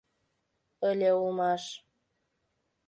[0.89, 1.63] Ыле улмаш.